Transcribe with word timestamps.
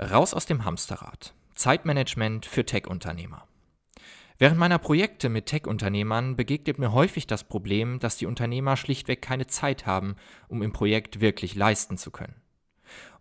Raus 0.00 0.32
aus 0.32 0.46
dem 0.46 0.64
Hamsterrad. 0.64 1.34
Zeitmanagement 1.56 2.46
für 2.46 2.64
Tech-Unternehmer. 2.64 3.48
Während 4.38 4.56
meiner 4.56 4.78
Projekte 4.78 5.28
mit 5.28 5.46
Tech-Unternehmern 5.46 6.36
begegnet 6.36 6.78
mir 6.78 6.92
häufig 6.92 7.26
das 7.26 7.42
Problem, 7.42 7.98
dass 7.98 8.16
die 8.16 8.26
Unternehmer 8.26 8.76
schlichtweg 8.76 9.20
keine 9.20 9.48
Zeit 9.48 9.86
haben, 9.86 10.14
um 10.46 10.62
im 10.62 10.72
Projekt 10.72 11.20
wirklich 11.20 11.56
leisten 11.56 11.98
zu 11.98 12.12
können. 12.12 12.40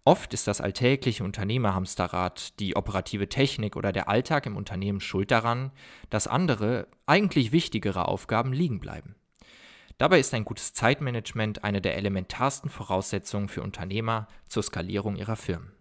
Oft 0.06 0.36
ist 0.36 0.48
das 0.48 0.62
alltägliche 0.62 1.24
Unternehmerhamsterrad, 1.24 2.60
die 2.60 2.76
operative 2.76 3.28
Technik 3.28 3.76
oder 3.76 3.92
der 3.92 4.08
Alltag 4.08 4.46
im 4.46 4.56
Unternehmen 4.56 5.02
schuld 5.02 5.32
daran, 5.32 5.72
dass 6.12 6.28
andere, 6.28 6.88
eigentlich 7.08 7.52
wichtigere 7.52 8.08
Aufgaben 8.08 8.54
liegen 8.54 8.80
bleiben. 8.80 9.16
Dabei 9.98 10.20
ist 10.20 10.32
ein 10.36 10.46
gutes 10.46 10.76
Zeitmanagement 10.76 11.64
eine 11.64 11.82
der 11.82 11.98
elementarsten 11.98 12.70
Voraussetzungen 12.70 13.50
für 13.50 13.64
Unternehmer 13.64 14.28
zur 14.48 14.62
Skalierung 14.62 15.16
ihrer 15.16 15.38
Firmen. 15.38 15.72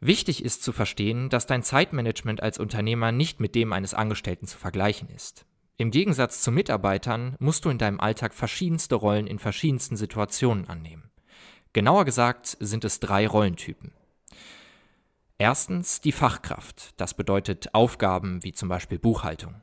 Wichtig 0.00 0.44
ist 0.44 0.62
zu 0.62 0.72
verstehen, 0.72 1.30
dass 1.30 1.46
dein 1.46 1.62
Zeitmanagement 1.62 2.42
als 2.42 2.58
Unternehmer 2.58 3.12
nicht 3.12 3.40
mit 3.40 3.54
dem 3.54 3.72
eines 3.72 3.94
Angestellten 3.94 4.46
zu 4.46 4.58
vergleichen 4.58 5.08
ist. 5.08 5.46
Im 5.78 5.90
Gegensatz 5.90 6.42
zu 6.42 6.50
Mitarbeitern 6.52 7.36
musst 7.38 7.64
du 7.64 7.70
in 7.70 7.78
deinem 7.78 8.00
Alltag 8.00 8.34
verschiedenste 8.34 8.94
Rollen 8.94 9.26
in 9.26 9.38
verschiedensten 9.38 9.96
Situationen 9.96 10.68
annehmen. 10.68 11.10
Genauer 11.72 12.04
gesagt 12.06 12.56
sind 12.60 12.84
es 12.84 13.00
drei 13.00 13.26
Rollentypen. 13.26 13.92
Erstens 15.38 16.00
die 16.00 16.12
Fachkraft, 16.12 16.94
das 16.96 17.12
bedeutet 17.12 17.74
Aufgaben 17.74 18.42
wie 18.42 18.52
zum 18.52 18.70
Beispiel 18.70 18.98
Buchhaltung. 18.98 19.60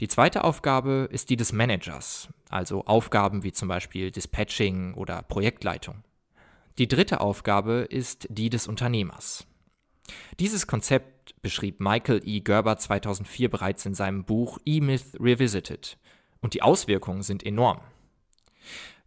Die 0.00 0.08
zweite 0.08 0.44
Aufgabe 0.44 1.08
ist 1.10 1.30
die 1.30 1.36
des 1.36 1.52
Managers, 1.52 2.28
also 2.50 2.84
Aufgaben 2.84 3.42
wie 3.42 3.52
zum 3.52 3.68
Beispiel 3.68 4.10
Dispatching 4.10 4.94
oder 4.94 5.22
Projektleitung. 5.22 6.04
Die 6.78 6.88
dritte 6.88 7.20
Aufgabe 7.20 7.86
ist 7.88 8.26
die 8.30 8.50
des 8.50 8.66
Unternehmers. 8.66 9.46
Dieses 10.38 10.66
Konzept 10.66 11.40
beschrieb 11.42 11.80
Michael 11.80 12.22
E. 12.24 12.40
Gerber 12.40 12.76
2004 12.76 13.50
bereits 13.50 13.86
in 13.86 13.94
seinem 13.94 14.24
Buch 14.24 14.58
E-Myth 14.64 15.16
Revisited 15.18 15.98
und 16.40 16.54
die 16.54 16.62
Auswirkungen 16.62 17.22
sind 17.22 17.44
enorm. 17.44 17.80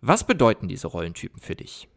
Was 0.01 0.25
bedeuten 0.25 0.67
diese 0.67 0.87
Rollentypen 0.87 1.39
für 1.39 1.55
dich? 1.55 1.87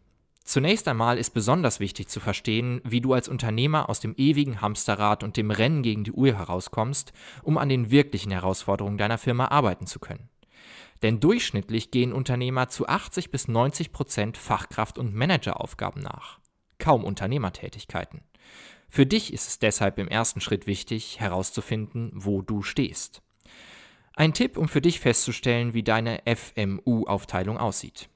Zunächst 0.45 0.87
einmal 0.87 1.19
ist 1.19 1.31
besonders 1.31 1.81
wichtig 1.81 2.07
zu 2.07 2.21
verstehen, 2.21 2.81
wie 2.85 3.01
du 3.01 3.15
als 3.15 3.29
Unternehmer 3.29 3.89
aus 3.89 3.99
dem 3.99 4.15
ewigen 4.17 4.61
Hamsterrad 4.61 5.25
und 5.25 5.37
dem 5.37 5.51
Rennen 5.51 5.83
gegen 5.83 6.05
die 6.05 6.13
Uhr 6.13 6.35
herauskommst, 6.35 7.13
um 7.43 7.59
an 7.59 7.69
den 7.69 7.91
wirklichen 7.91 8.31
Herausforderungen 8.31 8.97
deiner 8.97 9.19
Firma 9.19 9.49
arbeiten 9.49 9.89
zu 9.89 9.99
können. 9.99 10.29
Denn 11.03 11.19
durchschnittlich 11.19 11.91
gehen 11.91 12.13
Unternehmer 12.13 12.69
zu 12.69 12.87
80 12.87 13.33
bis 13.33 13.49
90 13.49 13.91
Prozent 13.91 14.39
Fachkraft- 14.39 14.99
und 14.99 15.15
Manageraufgaben 15.15 16.01
nach. 16.01 16.39
Kaum 16.79 17.03
Unternehmertätigkeiten. 17.03 18.21
Für 18.89 19.07
dich 19.07 19.33
ist 19.33 19.49
es 19.49 19.59
deshalb 19.59 19.99
im 19.99 20.09
ersten 20.09 20.41
Schritt 20.41 20.67
wichtig, 20.67 21.21
herauszufinden, 21.21 22.11
wo 22.15 22.43
du 22.43 22.63
stehst. 22.63 23.23
Ein 24.15 24.33
Tipp, 24.33 24.57
um 24.57 24.69
für 24.69 24.81
dich 24.81 25.01
festzustellen, 25.01 25.75
wie 25.75 25.83
deine 25.83 26.23
FMU-Aufteilung 26.25 27.59
aussieht. 27.59 28.09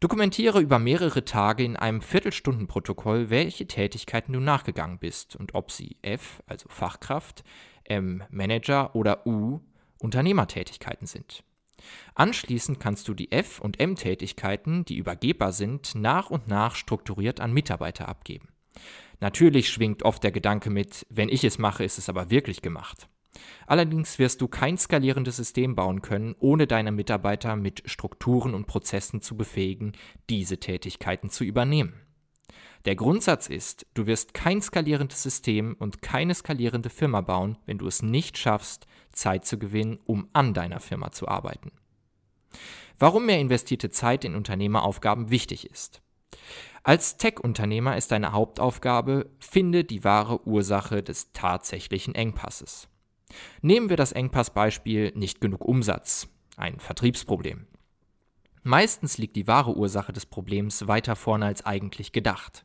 Dokumentiere 0.00 0.60
über 0.60 0.78
mehrere 0.78 1.24
Tage 1.24 1.64
in 1.64 1.76
einem 1.76 2.02
Viertelstundenprotokoll, 2.02 3.30
welche 3.30 3.66
Tätigkeiten 3.66 4.32
du 4.32 4.40
nachgegangen 4.40 4.98
bist 4.98 5.36
und 5.36 5.54
ob 5.54 5.70
sie 5.70 5.96
F, 6.02 6.42
also 6.46 6.68
Fachkraft, 6.68 7.44
M, 7.84 8.22
Manager 8.30 8.94
oder 8.94 9.26
U, 9.26 9.60
Unternehmertätigkeiten 9.98 11.06
sind. 11.06 11.44
Anschließend 12.14 12.80
kannst 12.80 13.08
du 13.08 13.14
die 13.14 13.32
F- 13.32 13.60
und 13.60 13.80
M-Tätigkeiten, 13.80 14.84
die 14.84 14.96
übergebbar 14.96 15.52
sind, 15.52 15.94
nach 15.94 16.30
und 16.30 16.48
nach 16.48 16.74
strukturiert 16.74 17.40
an 17.40 17.52
Mitarbeiter 17.52 18.08
abgeben. 18.08 18.48
Natürlich 19.20 19.68
schwingt 19.68 20.02
oft 20.02 20.22
der 20.22 20.32
Gedanke 20.32 20.70
mit, 20.70 21.06
wenn 21.10 21.28
ich 21.28 21.44
es 21.44 21.58
mache, 21.58 21.84
ist 21.84 21.98
es 21.98 22.08
aber 22.08 22.30
wirklich 22.30 22.62
gemacht. 22.62 23.08
Allerdings 23.66 24.18
wirst 24.18 24.40
du 24.40 24.48
kein 24.48 24.76
skalierendes 24.76 25.36
System 25.36 25.76
bauen 25.76 26.02
können, 26.02 26.34
ohne 26.40 26.66
deine 26.66 26.90
Mitarbeiter 26.90 27.56
mit 27.56 27.82
Strukturen 27.88 28.54
und 28.54 28.66
Prozessen 28.66 29.20
zu 29.20 29.36
befähigen, 29.36 29.92
diese 30.28 30.58
Tätigkeiten 30.58 31.30
zu 31.30 31.44
übernehmen. 31.44 31.94
Der 32.86 32.96
Grundsatz 32.96 33.48
ist, 33.48 33.86
du 33.94 34.06
wirst 34.06 34.32
kein 34.32 34.62
skalierendes 34.62 35.22
System 35.22 35.76
und 35.78 36.00
keine 36.00 36.34
skalierende 36.34 36.88
Firma 36.88 37.20
bauen, 37.20 37.58
wenn 37.66 37.78
du 37.78 37.86
es 37.86 38.02
nicht 38.02 38.38
schaffst, 38.38 38.86
Zeit 39.12 39.44
zu 39.44 39.58
gewinnen, 39.58 39.98
um 40.04 40.28
an 40.32 40.54
deiner 40.54 40.80
Firma 40.80 41.12
zu 41.12 41.28
arbeiten. 41.28 41.72
Warum 42.98 43.26
mehr 43.26 43.38
investierte 43.38 43.90
Zeit 43.90 44.24
in 44.24 44.34
Unternehmeraufgaben 44.34 45.30
wichtig 45.30 45.70
ist. 45.70 46.02
Als 46.82 47.16
Tech-Unternehmer 47.18 47.96
ist 47.96 48.10
deine 48.10 48.32
Hauptaufgabe, 48.32 49.30
finde 49.38 49.84
die 49.84 50.02
wahre 50.02 50.46
Ursache 50.46 51.02
des 51.02 51.32
tatsächlichen 51.32 52.14
Engpasses. 52.14 52.88
Nehmen 53.60 53.90
wir 53.90 53.96
das 53.96 54.12
Engpassbeispiel 54.12 55.12
nicht 55.14 55.40
genug 55.40 55.64
Umsatz, 55.64 56.28
ein 56.56 56.80
Vertriebsproblem. 56.80 57.66
Meistens 58.62 59.18
liegt 59.18 59.36
die 59.36 59.46
wahre 59.46 59.76
Ursache 59.76 60.12
des 60.12 60.26
Problems 60.26 60.86
weiter 60.86 61.16
vorne 61.16 61.46
als 61.46 61.64
eigentlich 61.64 62.12
gedacht. 62.12 62.64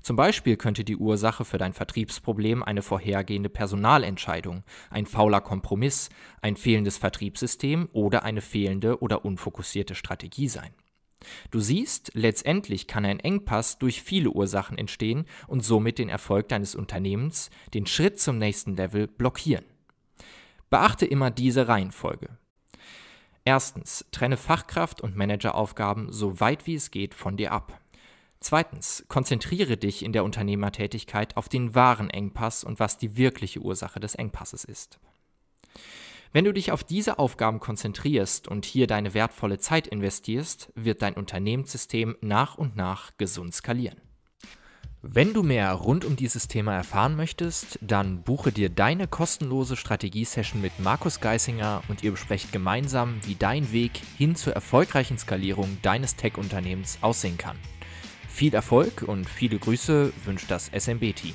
Zum 0.00 0.16
Beispiel 0.16 0.56
könnte 0.56 0.84
die 0.84 0.96
Ursache 0.96 1.44
für 1.44 1.58
dein 1.58 1.72
Vertriebsproblem 1.72 2.62
eine 2.62 2.82
vorhergehende 2.82 3.48
Personalentscheidung, 3.48 4.64
ein 4.90 5.06
fauler 5.06 5.40
Kompromiss, 5.40 6.08
ein 6.40 6.56
fehlendes 6.56 6.98
Vertriebssystem 6.98 7.88
oder 7.92 8.22
eine 8.22 8.40
fehlende 8.40 9.00
oder 9.00 9.24
unfokussierte 9.24 9.94
Strategie 9.94 10.48
sein. 10.48 10.72
Du 11.50 11.60
siehst, 11.60 12.10
letztendlich 12.14 12.86
kann 12.86 13.04
ein 13.04 13.20
Engpass 13.20 13.78
durch 13.78 14.02
viele 14.02 14.30
Ursachen 14.30 14.78
entstehen 14.78 15.26
und 15.46 15.64
somit 15.64 15.98
den 15.98 16.08
Erfolg 16.08 16.48
deines 16.48 16.74
Unternehmens, 16.74 17.50
den 17.74 17.86
Schritt 17.86 18.20
zum 18.20 18.38
nächsten 18.38 18.76
Level 18.76 19.06
blockieren. 19.06 19.64
Beachte 20.70 21.06
immer 21.06 21.30
diese 21.30 21.68
Reihenfolge. 21.68 22.36
Erstens, 23.44 24.04
trenne 24.10 24.36
Fachkraft 24.36 25.00
und 25.00 25.16
Manageraufgaben 25.16 26.12
so 26.12 26.40
weit 26.40 26.66
wie 26.66 26.74
es 26.74 26.90
geht 26.90 27.14
von 27.14 27.36
dir 27.36 27.52
ab. 27.52 27.80
Zweitens, 28.40 29.04
konzentriere 29.08 29.76
dich 29.76 30.04
in 30.04 30.12
der 30.12 30.24
Unternehmertätigkeit 30.24 31.36
auf 31.36 31.48
den 31.48 31.74
wahren 31.74 32.10
Engpass 32.10 32.64
und 32.64 32.80
was 32.80 32.98
die 32.98 33.16
wirkliche 33.16 33.60
Ursache 33.60 34.00
des 34.00 34.14
Engpasses 34.14 34.64
ist. 34.64 34.98
Wenn 36.36 36.44
du 36.44 36.52
dich 36.52 36.70
auf 36.70 36.84
diese 36.84 37.18
Aufgaben 37.18 37.60
konzentrierst 37.60 38.46
und 38.46 38.66
hier 38.66 38.86
deine 38.86 39.14
wertvolle 39.14 39.58
Zeit 39.58 39.86
investierst, 39.86 40.70
wird 40.74 41.00
dein 41.00 41.14
Unternehmenssystem 41.14 42.14
nach 42.20 42.58
und 42.58 42.76
nach 42.76 43.16
gesund 43.16 43.54
skalieren. 43.54 44.02
Wenn 45.00 45.32
du 45.32 45.42
mehr 45.42 45.72
rund 45.72 46.04
um 46.04 46.14
dieses 46.14 46.46
Thema 46.46 46.74
erfahren 46.74 47.16
möchtest, 47.16 47.78
dann 47.80 48.22
buche 48.22 48.52
dir 48.52 48.68
deine 48.68 49.08
kostenlose 49.08 49.76
Strategiesession 49.76 50.60
mit 50.60 50.78
Markus 50.78 51.20
Geisinger 51.20 51.82
und 51.88 52.02
ihr 52.02 52.10
besprecht 52.10 52.52
gemeinsam, 52.52 53.18
wie 53.24 53.36
dein 53.36 53.72
Weg 53.72 53.92
hin 54.18 54.36
zur 54.36 54.52
erfolgreichen 54.52 55.16
Skalierung 55.16 55.78
deines 55.80 56.16
Tech-Unternehmens 56.16 56.98
aussehen 57.00 57.38
kann. 57.38 57.56
Viel 58.28 58.52
Erfolg 58.52 59.04
und 59.06 59.26
viele 59.26 59.58
Grüße 59.58 60.12
wünscht 60.26 60.50
das 60.50 60.70
SMB-Team. 60.70 61.32